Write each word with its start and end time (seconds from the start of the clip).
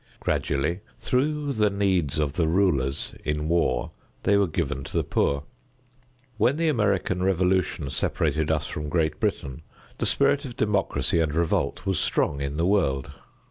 Gradually 0.19 0.79
through 0.99 1.53
the 1.53 1.69
needs 1.69 2.17
of 2.17 2.33
the 2.33 2.47
rulers 2.47 3.13
in 3.23 3.47
war 3.47 3.91
they 4.23 4.35
were 4.35 4.47
given 4.47 4.81
to 4.83 4.97
the 4.97 5.03
poor. 5.03 5.43
When 6.37 6.57
the 6.57 6.69
American 6.69 7.21
Revolution 7.21 7.91
separated 7.91 8.49
us 8.49 8.65
from 8.65 8.89
Great 8.89 9.19
Britain, 9.19 9.61
the 9.99 10.07
spirit 10.07 10.43
of 10.43 10.57
democracy 10.57 11.19
and 11.19 11.35
revolt 11.35 11.85
was 11.85 11.99
strong 11.99 12.41
in 12.41 12.57
the 12.57 12.65
world. 12.65 13.11